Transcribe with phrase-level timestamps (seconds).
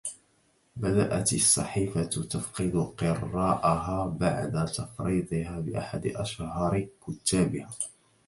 [0.75, 7.69] بدأت الصحيفة تفقد قراءها بعد تفريطها بأحد أشهر كتابها.